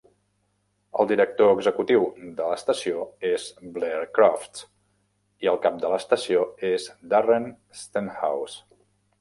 El 1.01 1.09
director 1.11 1.51
executiu 1.57 2.07
de 2.39 2.47
l'estació 2.51 3.03
és 3.33 3.45
Blair 3.77 4.01
Crofts, 4.17 4.65
i 5.47 5.53
el 5.55 5.63
cap 5.67 5.79
de 5.85 5.93
l'estació 5.95 6.45
és 6.73 6.91
Darren 7.15 7.47
Stenhouse. 7.85 8.67